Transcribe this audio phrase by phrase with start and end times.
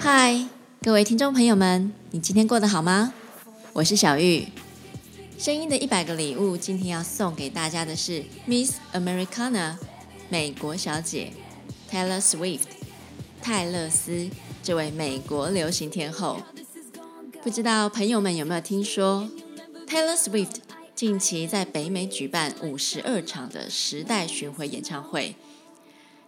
[0.00, 0.44] 嗨，
[0.82, 3.14] 各位听众朋友们，你今天过得好吗？
[3.72, 4.48] 我是小玉。
[5.38, 9.76] 声音的一百个礼物，今天要送给大家的是 Miss Americana
[10.28, 11.32] 美国小姐
[11.88, 12.62] Taylor Swift
[13.40, 14.28] 泰勒斯
[14.60, 16.42] 这位美国流行天后。
[17.44, 19.30] 不知道朋友们有没有听说
[19.86, 20.56] Taylor Swift
[20.92, 25.36] 近期在北美举办五十二场的时代巡回演唱会？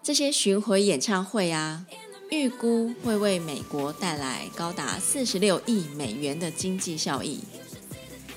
[0.07, 1.85] 这些巡回演唱会啊，
[2.31, 7.41] 预估会为美国带来高达四十六亿美元的经济效益。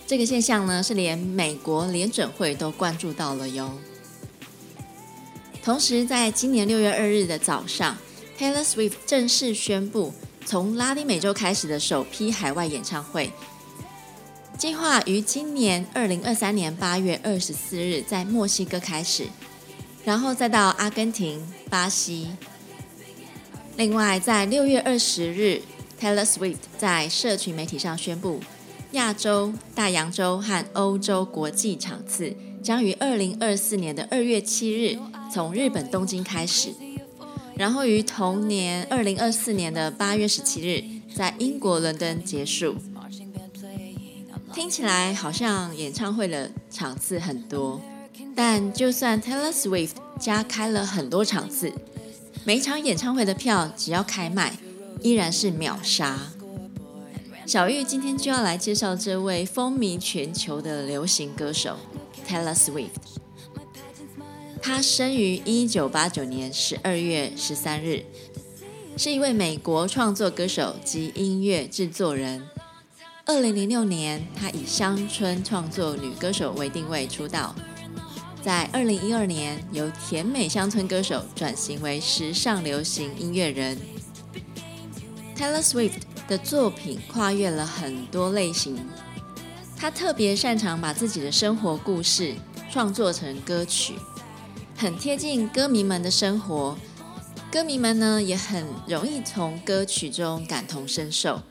[0.07, 3.71] 这个现象呢，是连美国联准会都关注到了哟。
[5.61, 7.95] 同时，在今年六月二日的早上
[8.39, 10.11] ，Taylor Swift 正式宣布，
[10.47, 13.31] 从拉丁美洲开始的首批海外演唱会，
[14.57, 19.27] 计划于今年二零二三年八月二十四日在墨西哥开始，
[20.03, 22.29] 然后再到阿根廷、巴西。
[23.77, 25.61] 另外，在六月二十日
[25.99, 28.39] ，Taylor Swift 在社群媒体上宣布。
[28.93, 34.97] 亚洲、大洋洲和欧洲国际场次将于二零二四年的二月七日
[35.31, 36.73] 从日本东京开始，
[37.55, 40.83] 然后于同年二零二四年的八月十七日
[41.15, 42.77] 在英国伦敦结束。
[44.55, 47.79] 听起来好像演唱会的场次很多，
[48.35, 51.73] 但就算 Taylor Swift 加开了很多场次，
[52.45, 54.57] 每场演唱会的票只要开卖，
[55.01, 56.17] 依然是秒杀。
[57.45, 61.77] 小玉今天就要来介绍这位风靡全球的流行歌手
[62.27, 62.89] Taylor Swift。
[64.61, 68.03] 她生于一九八九年十二月十三日，
[68.97, 72.45] 是一位美国创作歌手及音乐制作人。
[73.25, 77.55] 二零零六年，她以乡村创作女歌手为定位出道，
[78.41, 83.77] 在二零一二年由甜美乡村歌手转型为时尚流行音乐人。
[85.35, 86.01] Taylor Swift。
[86.27, 88.77] 的作品跨越了很多类型，
[89.75, 92.35] 他特别擅长把自己的生活故事
[92.69, 93.95] 创作成歌曲，
[94.77, 96.77] 很贴近歌迷们的生活，
[97.51, 101.41] 歌迷们呢也很容易从歌曲中感同身受。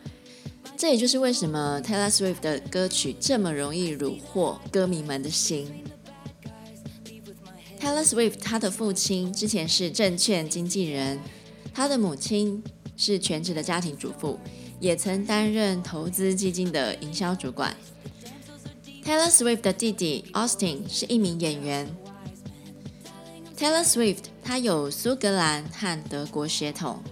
[0.77, 5.83] 这也就是为什么 Taylor Swift 的歌曲这么容易虏获歌迷们的心。
[7.79, 11.21] Taylor Swift 他的父亲之前是证券经纪人，
[11.73, 12.63] 他的母亲
[12.97, 14.39] 是全职的家庭主妇。
[14.81, 17.77] 也曾担任投资基金的营销主管。
[19.05, 21.89] Taylor Swift 的弟弟 Austin 是一名演员。
[23.59, 27.03] Taylor Swift 他有苏格兰和德国血统，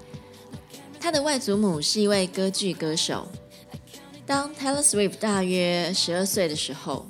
[1.00, 3.26] 他的外祖母是一位歌剧歌手。
[4.24, 7.08] 当 Taylor Swift 大约十二岁的时候，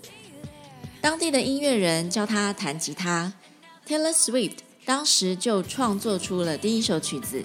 [1.03, 3.35] 当地的音乐人教他弹吉他
[3.87, 7.45] ，Taylor Swift 当时就创作出了第一首曲子，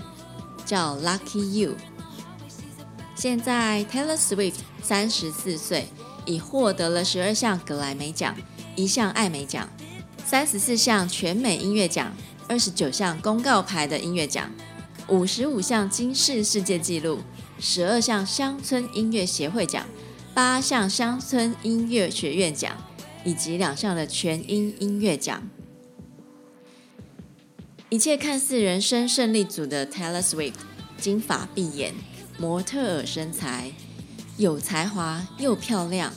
[0.65, 1.71] 叫《Lucky You》。
[3.15, 5.87] 现在 Taylor Swift 三十四岁，
[6.25, 8.35] 已获得了十二项格莱美奖、
[8.75, 9.69] 一项艾美奖、
[10.25, 12.11] 三十四项全美音乐奖、
[12.47, 14.49] 二十九项公告牌的音乐奖、
[15.07, 17.19] 五十五项金氏世界纪录、
[17.59, 19.85] 十二项乡村音乐协会奖、
[20.33, 22.75] 八项乡村音乐学院奖，
[23.23, 25.43] 以及两项的全英音乐奖。
[27.91, 30.53] 一切看似人生胜利组的 Taylor Swift，
[30.97, 31.93] 金发碧眼。
[32.37, 33.73] 模特儿身材，
[34.37, 36.13] 有才华又漂亮，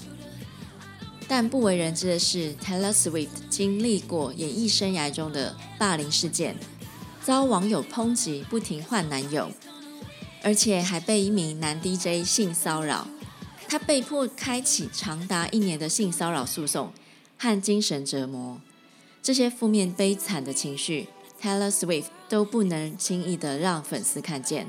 [1.27, 6.57] 但不为人知的是，Taylor Swift 经历过演艺生涯中的霸凌事件，
[7.25, 9.51] 遭网友抨击不停换男友，
[10.45, 13.09] 而且还被一名男 DJ 性骚扰，
[13.67, 16.93] 她被迫开启长达一年的性骚扰诉讼
[17.37, 18.61] 和精神折磨，
[19.21, 21.09] 这些负面悲惨的情绪
[21.45, 24.67] ，Taylor Swift 都不能轻易的让粉丝看见。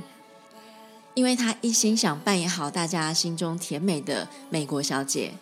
[1.13, 5.35] 因为她一心想扮演好大家心中甜美的美国小姐。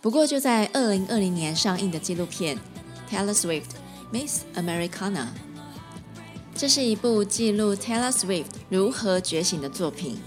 [0.00, 2.56] 不过，就在二零二零年上映的纪录片
[3.12, 3.70] 《Taylor Swift
[4.12, 5.24] Miss Americana》，
[6.54, 10.20] 这是一部记录 Taylor Swift 如何觉醒的作品。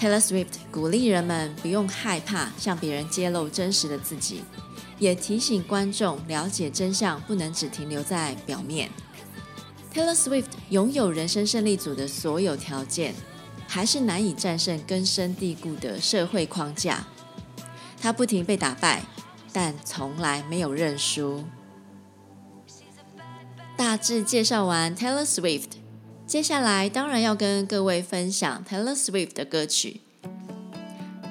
[0.00, 4.42] Taylor Swift 鼓励人们不用害怕向别人揭露真实的自己，
[4.98, 8.88] 也提醒观众了解真相不能只停留在表面。
[9.92, 13.14] Taylor Swift 拥有人生胜利组的所有条件，
[13.68, 17.06] 还是难以战胜根深蒂固的社会框架。
[18.00, 19.02] 她不停被打败，
[19.52, 21.44] 但从来没有认输。
[23.76, 25.72] 大致介绍完 Taylor Swift，
[26.30, 30.00] 接下来当然要跟各位分享 Taylor Swift 的歌曲。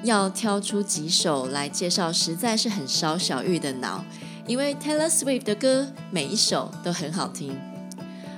[0.04, 4.04] 要挑出几首来介绍，实在是很烧小玉的脑，
[4.46, 7.58] 因为 Taylor Swift 的歌每一首都很好听。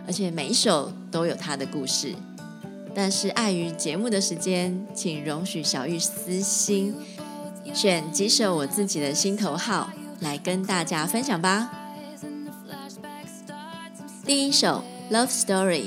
[0.06, 2.14] 而且每一首都有它的故事。
[2.94, 6.94] 但是碍于节目的时间，请容许小玉私心
[7.75, 11.73] 选几首我自己的心头好来跟大家分享吧。
[14.25, 15.81] 第一首《Love Story》，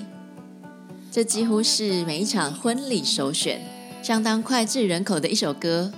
[1.16, 3.62] 这几乎是每一场婚礼首选，
[4.04, 5.90] 相当脍炙人口的一首歌。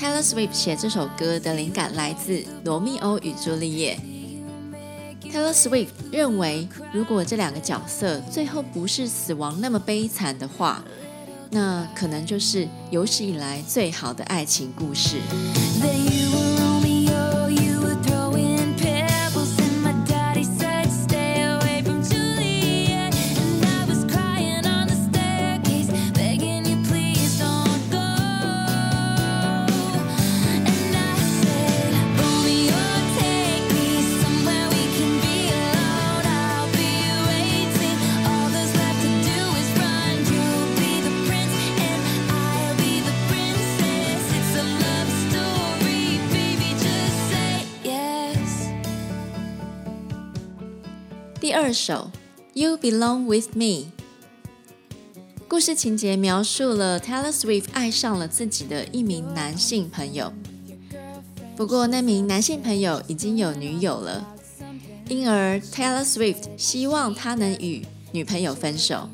[0.00, 2.32] Taylor Swift 写这首歌的灵感来自
[2.64, 3.98] 《罗密欧与朱丽叶》。
[5.32, 10.84] Taylor Swift 认为，如果这两个角色最后不是死亡那么悲惨的话，
[11.50, 15.16] 那可能就是有史以来最好的爱情故事。
[51.44, 52.10] 第二首
[52.58, 53.64] 《You Belong with Me》，
[55.46, 60.32] 故事情节描述了 Taylor Swift 爱上了自己的一名男性朋友，
[61.54, 64.26] 不过那名男性朋友已经有女友了，
[65.10, 69.10] 因而 Taylor Swift 希望他能与女朋友分手。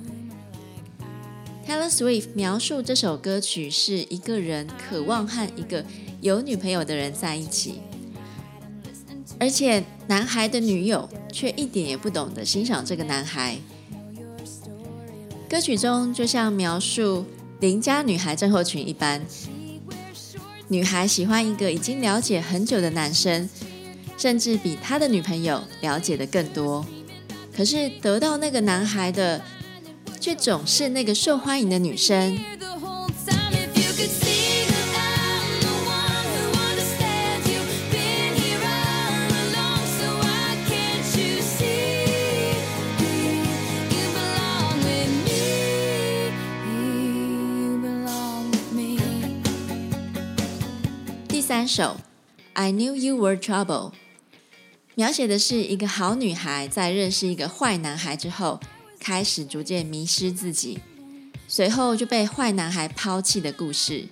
[1.67, 5.85] Taylor Swift 描述这首歌曲是一个人渴望和一个
[6.21, 7.81] 有女朋友的人在一起。
[9.41, 13.57] 而且，男孩的女友却一点也不懂得欣赏这个男孩。
[15.49, 17.25] 歌曲中就像描述
[17.59, 19.25] 邻家女孩症候群一般，
[20.69, 23.49] 女孩喜欢一个已经了解很久的男生，
[24.19, 26.85] 甚至比他的女朋友了解的更多。
[27.57, 29.41] 可是得到那个男孩的，
[30.21, 32.39] 却总是那个受欢迎的女生。
[51.61, 51.99] 三首
[52.55, 53.93] ，I knew you were trouble，
[54.95, 58.59] 描写的是一个好女孩在认识一个坏男孩之后，
[58.99, 60.79] 开始逐渐迷失自己，
[61.47, 64.09] 随后就被坏男孩抛弃的故事。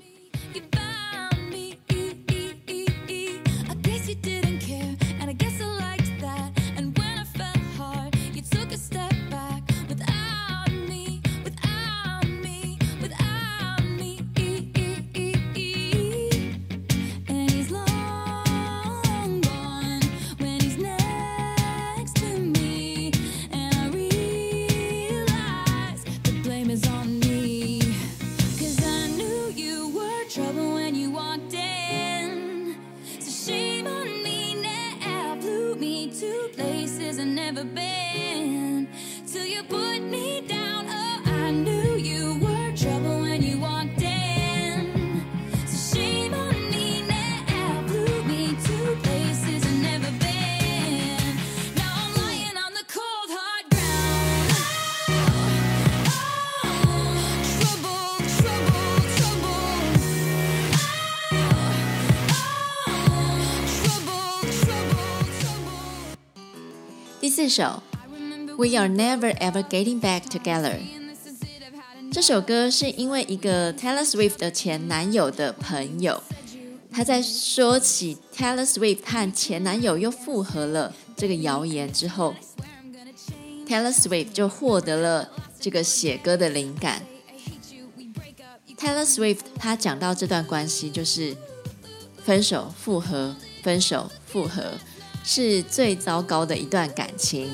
[67.48, 67.82] 首
[68.56, 70.78] ，We Are Never Ever Getting Back Together。
[72.10, 76.22] 这首歌是因为一个 Taylor Swift 的前男友的朋友，
[76.90, 82.34] 他在说起 Taylor Swift 和前男友又复合了这个谣言之后
[83.66, 87.02] ，Taylor Swift 就获得了这个写歌的灵感。
[88.78, 91.36] Taylor Swift 他讲到这段关系就是
[92.24, 94.72] 分手复合，分手复合。
[95.30, 97.50] 是最糟糕的一段感情。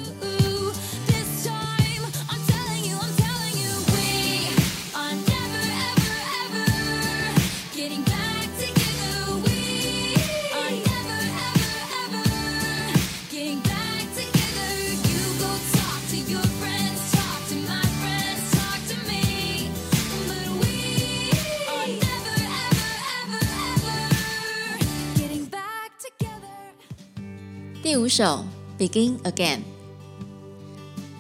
[28.05, 28.45] 第五首
[28.79, 29.57] 《Begin Again》。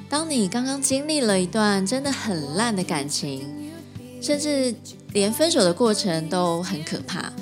[0.07, 3.73] 当你刚刚经历了一段真的很烂的感情，
[4.21, 4.75] 甚至
[5.14, 7.33] 连分手的过程都很可怕，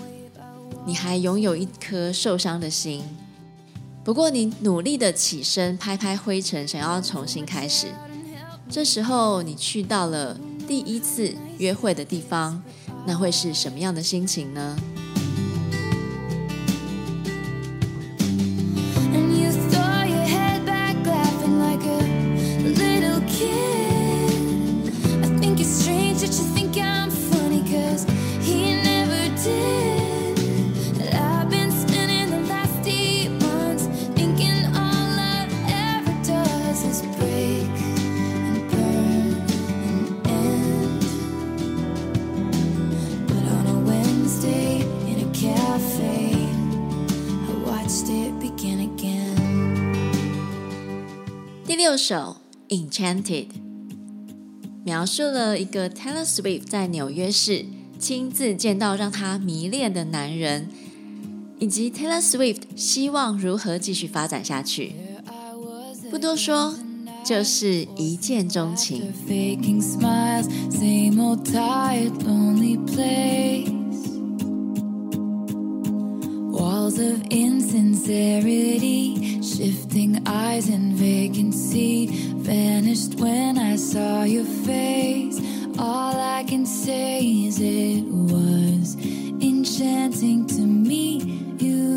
[0.87, 3.03] 你还拥有一颗受伤的心，
[4.05, 7.89] 不过你努力的起身，拍拍灰尘，想要重新开始。
[8.71, 12.63] 这时候你去到了第一次约会的地方，
[13.05, 14.79] 那会是什么样的心情呢？
[52.13, 52.37] 首
[52.91, 53.47] 《Enchanted》
[54.85, 57.65] 描述了一个 Taylor Swift 在纽约市
[57.99, 60.69] 亲自见到让她迷恋的男人，
[61.59, 64.93] 以及 Taylor Swift 希望如何继续发展下去。
[66.11, 66.75] 不多说，
[67.25, 69.11] 就是一见钟情。
[79.43, 82.07] Shifting eyes in vacancy
[82.37, 85.41] vanished when I saw your face.
[85.81, 88.95] All I can say is it was
[89.43, 91.25] enchanting to meet
[91.61, 91.97] you.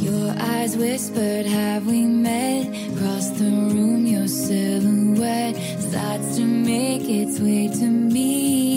[0.00, 2.66] Your eyes whispered, Have we met?
[2.98, 8.75] Crossed the room, your silhouette starts to make its way to me.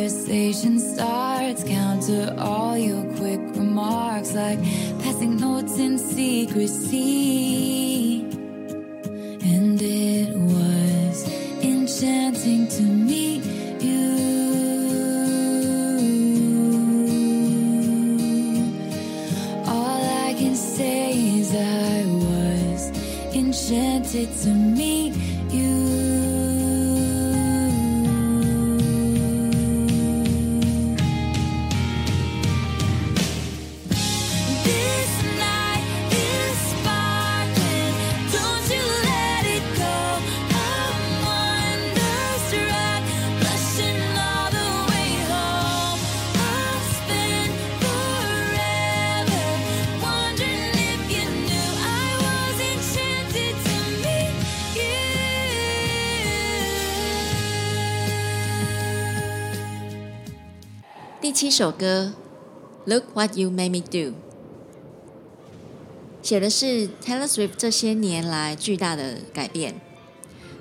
[0.00, 1.62] conversation starts.
[1.62, 4.58] Counter all your quick remarks like
[5.02, 7.69] passing notes in secrecy.
[61.30, 62.12] 第七首歌
[62.90, 63.98] 《Look What You Made Me Do》
[66.22, 69.80] 写的是 Taylor Swift 这些年来巨大的改变。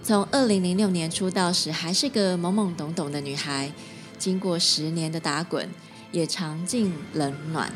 [0.03, 3.71] 从二零零六年出道时还是个懵懵懂懂的女孩，
[4.19, 5.67] 经过十年的打滚，
[6.11, 7.73] 也尝尽冷暖。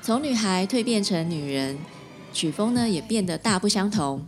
[0.00, 1.76] 从女孩蜕变成女人，
[2.32, 4.24] 曲风呢也变得大不相同。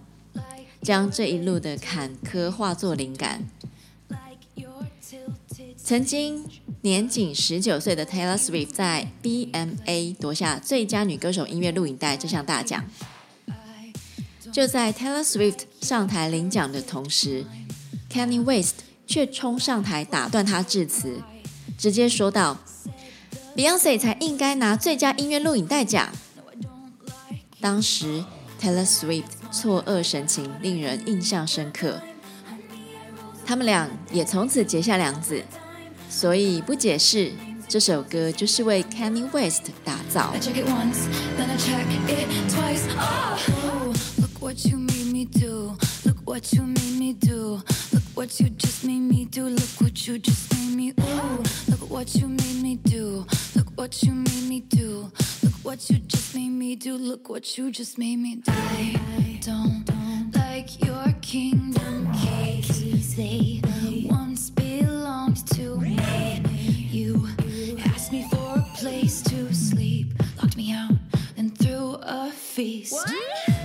[0.82, 3.48] 将这一路的坎坷化作灵感。
[5.90, 6.44] 曾经
[6.82, 12.84] 年仅十九岁的 Taylor Swift 在 BMA 夺下最佳女歌手音乐录影带这项大奖。
[14.52, 17.44] 就在 Taylor Swift 上台领奖的同时
[18.08, 21.20] ，Kanye West 却冲上台打断他致辞，
[21.76, 22.58] 直接说道
[23.56, 26.08] ：“Beyonce 才应该拿最佳音乐录影带奖。”
[27.60, 28.24] 当时
[28.62, 32.00] Taylor Swift 错愕神情令人印象深刻，
[33.44, 35.42] 他们俩也从此结下梁子。
[36.10, 37.32] 所以不解释，
[37.68, 40.34] 这首歌就是为 Kenny West 打造。
[55.62, 56.96] what you just made me do.
[56.96, 58.52] Look what you just made me do.
[58.52, 59.84] I don't,
[60.34, 63.16] like your kingdom keys.
[63.16, 63.60] They
[64.08, 65.98] once belonged to me.
[66.90, 67.28] You
[67.86, 70.12] asked me for a place to sleep,
[70.42, 70.92] locked me out,
[71.36, 72.92] and threw a feast.
[72.92, 73.59] What?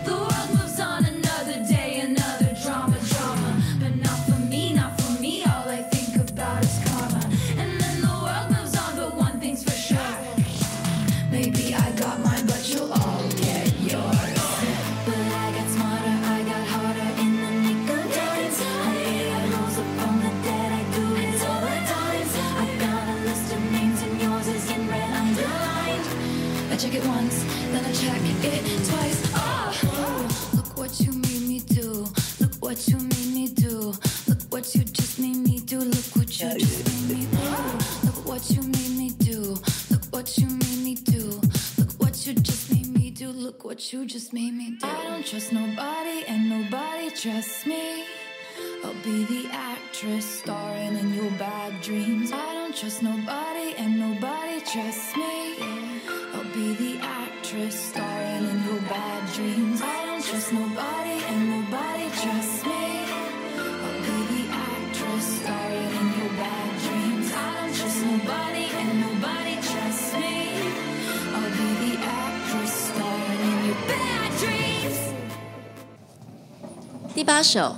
[77.15, 77.77] 第八首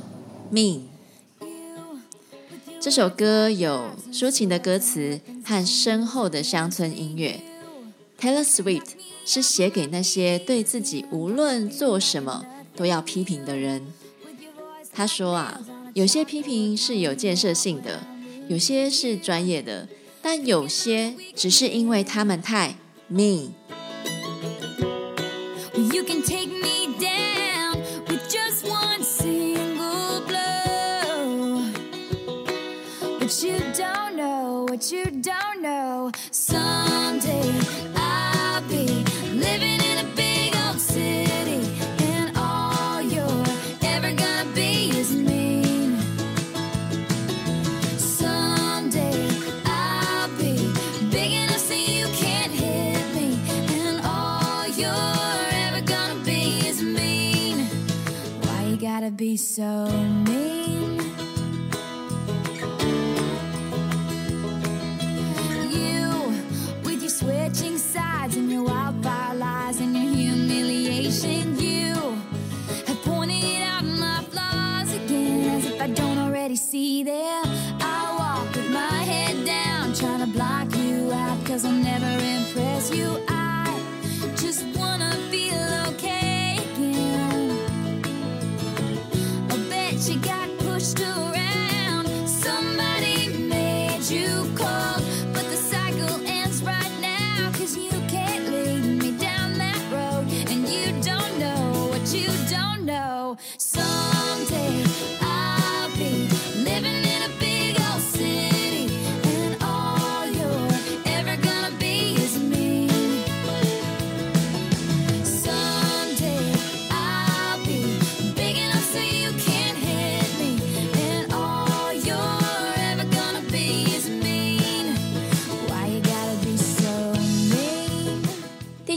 [0.52, 0.80] ，Mean。
[2.82, 7.42] 这首歌有抒情的歌词和深厚的乡村音乐。
[8.20, 8.94] Taylor Swift
[9.28, 13.94] 是写给那些对自己无论做什么都要批评的人。
[14.92, 15.62] 他说啊，
[15.94, 18.08] 有些批评是有建设性的，
[18.48, 19.88] 有些是专业的，
[20.20, 22.78] 但有些只是因为他们太
[23.14, 23.50] mean。
[59.16, 59.86] be so
[60.26, 60.97] mean?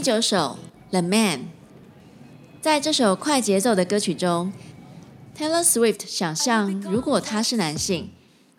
[0.01, 0.57] 第九首
[0.89, 1.39] 《The Man》。
[2.59, 4.51] 在这首快节奏的歌曲中
[5.37, 8.09] ，Taylor Swift 想象，如果他是男性，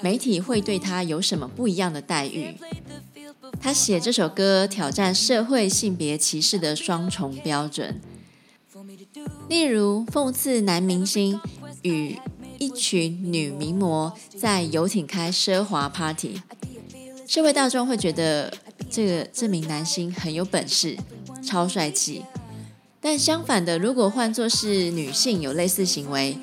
[0.01, 2.57] 媒体会对他有什么不一样的待遇？
[3.61, 8.01] 他写这首歌挑战社会性别歧视的双重标准，
[9.49, 11.41] 例如讽刺男明星
[11.83, 12.21] 与
[12.61, 16.41] 一群女名模在游艇开奢华 party，
[17.27, 18.55] 社会大众会觉得
[18.89, 20.97] 这个这名男星很有本事。
[21.43, 22.25] 超帅气，
[23.01, 26.39] 但相反的，如果换作是女性有类似行为，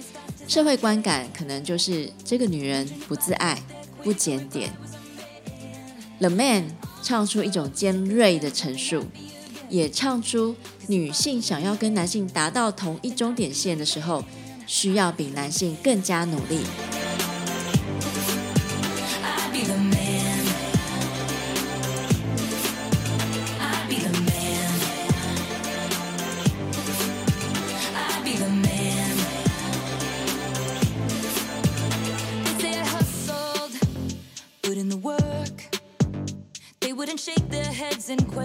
[0.48, 3.62] 社会观感可能就是这个女人不自爱、
[4.04, 4.72] 不检点。
[6.20, 9.06] The Man 唱出一种尖锐的陈述，
[9.70, 10.56] 也唱出
[10.88, 14.26] 女性想要跟男性达到同一终点线的时候，
[14.68, 16.60] 需要比男性更加努力。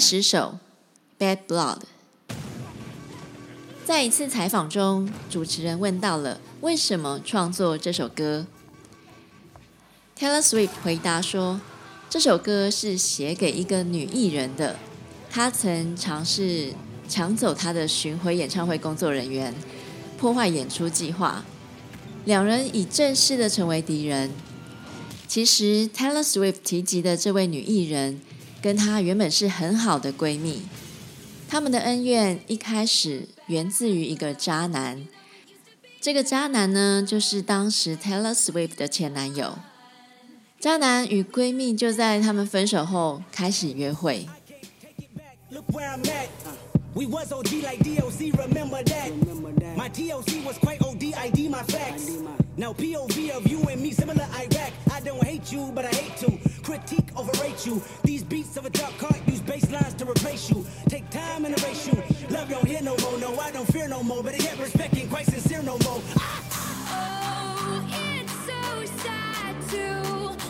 [0.00, 0.58] 十首
[1.22, 1.76] 《Bad Blood》。
[3.84, 8.46] 在一次采访中，主持人问到了为什么创作这首歌
[10.18, 11.60] ，Taylor Swift 回答说
[12.08, 14.76] ：“这首歌是写给一个女艺人的，
[15.28, 16.72] 她曾尝试
[17.08, 19.54] 抢走她的巡回演唱会工作人员，
[20.16, 21.44] 破坏演出计划，
[22.24, 24.30] 两人已正式的成为敌人。
[25.28, 28.20] 其实 Taylor Swift 提及的这位女艺人，
[28.62, 30.62] 跟她原本是很好的闺蜜，
[31.48, 35.06] 他们的恩怨一开始源自于一个渣男。
[36.00, 39.58] 这个渣男呢，就是当时 Taylor Swift 的前男友。
[40.58, 44.28] 渣男与闺蜜就在他们分手后开始约会。
[46.94, 49.10] We was OG like DOC, remember that.
[49.10, 49.76] remember that.
[49.76, 50.40] My D.O.C.
[50.44, 52.08] was quite OD, ID my facts.
[52.08, 52.30] ID my...
[52.56, 54.72] Now POV of you and me, similar Iraq.
[54.92, 56.36] I don't hate you, but I hate to.
[56.62, 57.80] Critique, overrate you.
[58.02, 60.66] These beats of a dark cart use bass lines to replace you.
[60.88, 62.02] Take time and erase you.
[62.28, 64.22] Love don't hear no more, no, I don't fear no more.
[64.22, 66.02] But yet respecting quite sincere no more.
[66.18, 66.42] Ah!
[66.92, 67.86] Oh,
[68.20, 70.49] it's so sad to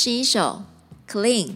[0.00, 0.62] 十一首
[1.12, 1.46] 《Clean》，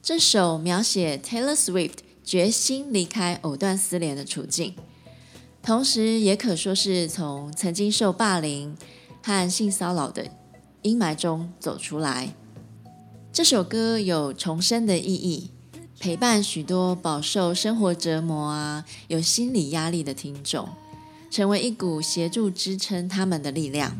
[0.00, 4.76] 这首描写 Taylor Swift 决心离开藕断丝连的处境，
[5.60, 8.76] 同时也可说是从曾经受霸凌
[9.24, 10.30] 和性骚扰的
[10.82, 12.32] 阴霾中走出来。
[13.32, 15.50] 这首歌有重生的意义，
[15.98, 20.68] 陪伴许多饱受生活折磨啊、有心理压力的听众，
[21.28, 23.96] 成为一股协助支撑他们的力量。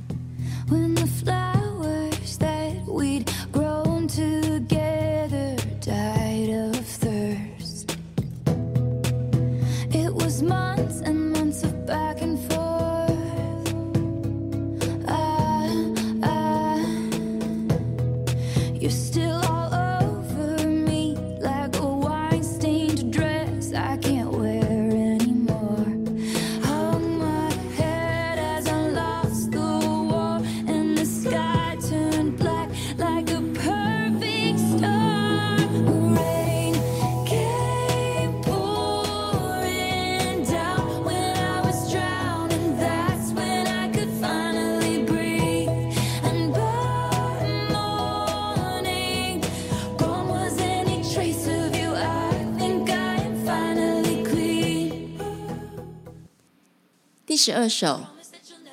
[57.35, 58.01] 第十二首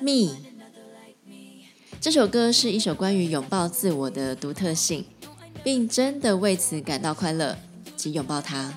[0.00, 0.36] Me》
[2.00, 5.04] 这首歌是一首关于拥抱自我的独特性，
[5.64, 7.58] 并真的为此感到快乐
[7.96, 8.72] 及拥抱它。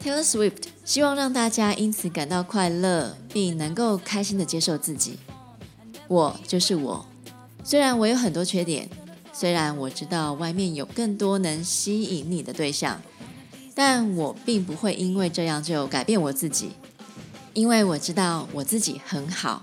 [0.00, 5.18] Taylor Swift 希望让大家因此感到快乐，并能够开心的接受自己。
[6.06, 7.04] 我就是我，
[7.64, 8.88] 虽然我有很多缺点，
[9.32, 13.02] 虽然我知道外面有更多能吸引你的对象，
[13.74, 16.70] 但我并不会因为这样就改变我自己。
[17.54, 19.62] 因为我知道我自己很好。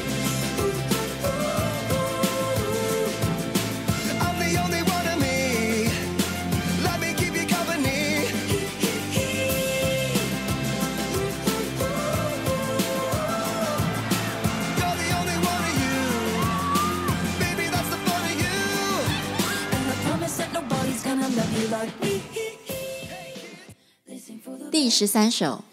[24.71, 25.65] 第十三首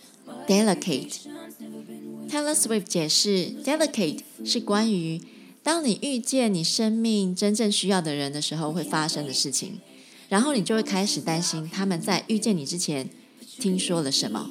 [0.50, 1.08] 《Delicate》
[2.28, 3.28] ，Taylor Swift 解释，
[3.62, 5.22] 《Delicate》是关于
[5.62, 9.78] 当你遇见你生命真正需要的人的时候，会发生的事情，
[10.28, 13.08] 然后你就会开始担心他们在遇见你之前
[13.60, 14.50] 听说了什么。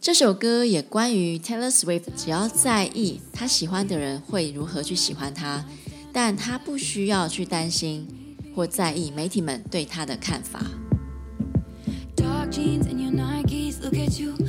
[0.00, 5.68] 这首歌也关于 Taylor Swift，只要在意他喜欢的人会如何去喜欢他，
[6.12, 8.06] 但他不需要去担心
[8.54, 10.64] 或在意媒体们对他的看法。
[12.50, 13.80] jeans and your Nikes.
[13.80, 14.39] Look at you.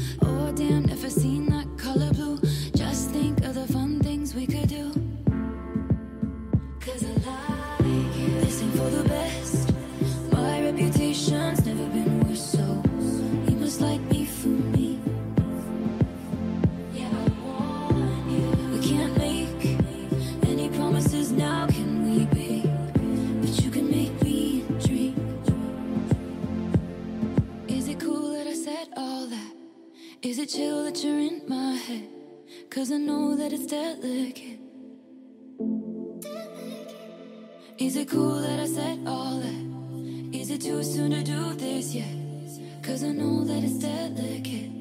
[30.31, 32.07] Is it chill that you're in my head?
[32.69, 34.61] Cause I know that it's delicate.
[37.77, 40.33] Is it cool that I said all that?
[40.33, 42.15] Is it too soon to do this yet?
[42.81, 44.71] Cause I know that it's delicate.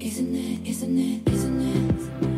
[0.00, 2.35] Isn't it, isn't it, isn't it?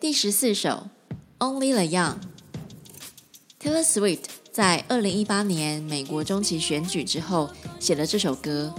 [0.00, 0.88] 第十四首
[1.38, 2.16] 《Only the Young》
[3.58, 7.48] ，Taylor Swift 在二零一八年美国中期选举之后
[7.80, 8.74] 写了这首歌，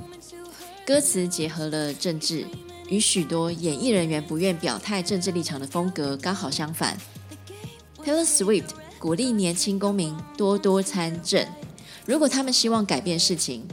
[0.85, 2.45] 歌词结合了政治，
[2.89, 6.95] 与许多演艺人员不愿表态政治立场的风格刚好相反。
[8.03, 11.47] Taylor Swift 鼓励年轻公民多多参政，
[12.05, 13.65] 如果他们希望改变事情。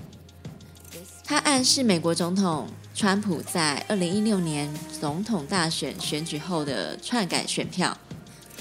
[1.29, 7.99] 他暗示美国总统川普在二零一六年总统大选选举后的篡改选票，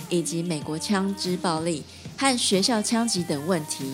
[0.10, 1.84] 以及美国枪支暴力
[2.18, 3.86] 和学校枪击等问题。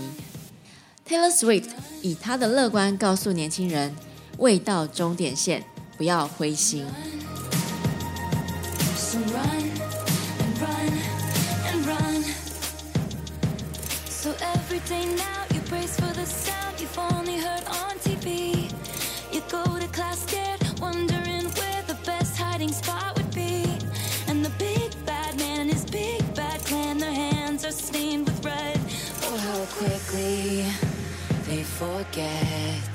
[1.05, 1.67] Taylor Swift
[2.01, 3.93] 以他的乐观告诉年轻人：
[4.37, 5.65] 未到终点线，
[5.97, 6.85] 不要灰心。
[31.81, 32.93] forget.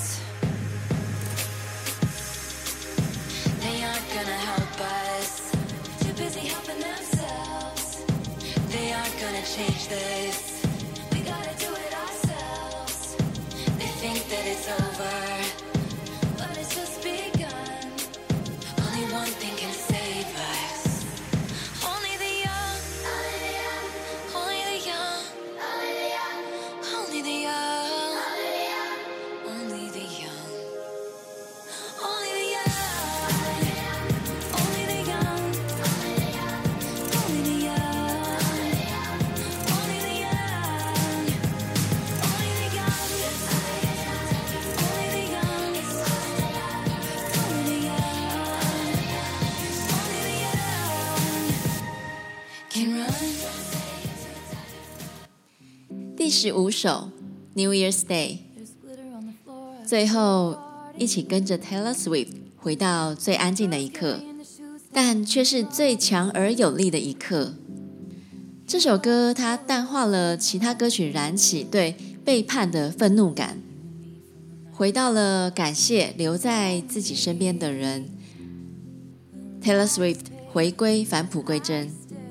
[3.58, 5.50] They aren't gonna help us.
[6.02, 8.04] Too busy helping themselves.
[8.68, 10.45] They aren't gonna change this.
[56.38, 56.90] 十五首
[57.54, 58.36] 《New Year's Day》，
[59.86, 60.58] 最后
[60.98, 64.20] 一起跟着 Taylor Swift 回到最安静的一刻，
[64.92, 67.54] 但却是最强而有力的一刻。
[68.66, 73.58] 这首歌它淡化了其他歌曲燃起对背叛的愤怒感，
[74.70, 78.10] 回到了感谢留在自己身边的人。
[79.62, 81.90] Taylor Swift 回归返璞归真。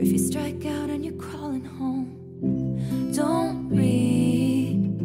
[0.00, 3.12] If you strike out and you're crawling home.
[3.14, 4.98] Don't read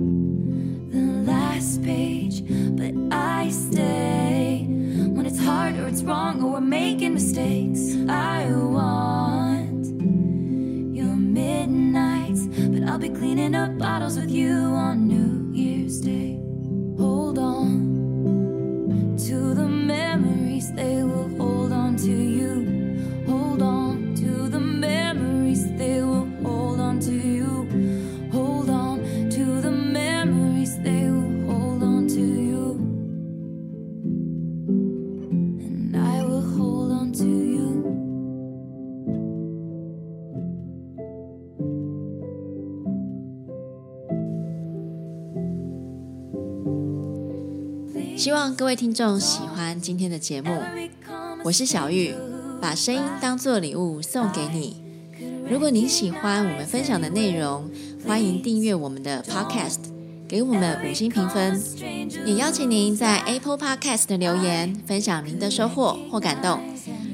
[0.90, 2.42] the last page,
[2.78, 7.94] but I stay when it's hard or it's wrong or we're making mistakes.
[8.08, 9.86] I want
[10.96, 15.05] your midnights, but I'll be cleaning up bottles with you on
[48.26, 50.60] 希望各位听众喜欢今天的节目。
[51.44, 52.12] 我是小玉，
[52.60, 54.82] 把声音当作礼物送给你。
[55.48, 57.70] 如果你喜欢我们分享的内容，
[58.04, 59.78] 欢迎订阅我们的 Podcast，
[60.28, 61.62] 给我们五星评分。
[62.26, 66.60] 也邀请您在 Apple Podcast 的留言，分享您的收获或感动，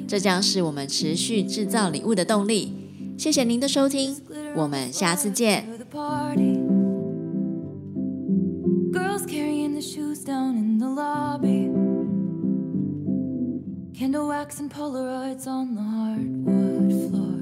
[0.07, 2.73] 这将是我们持续制造礼物的动力。
[3.17, 4.15] 谢谢您的收听，
[4.55, 5.67] 我们下次见。
[14.41, 17.37] And Polaroids on the hardwood floor.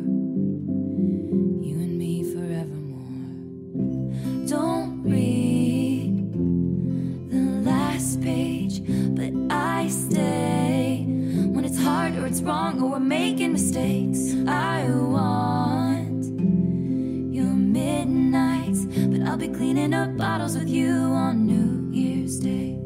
[1.66, 4.46] You and me forevermore.
[4.46, 6.34] Don't read
[7.32, 8.84] the last page,
[9.16, 14.36] but I stay when it's hard or it's wrong or we're making mistakes.
[14.46, 16.26] I want
[17.34, 22.78] your midnights, but I'll be cleaning up bottles with you on New Year's Day.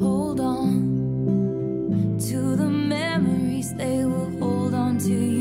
[0.00, 0.90] Hold on
[2.28, 2.71] to the
[3.62, 5.31] memories, they will hold on to you.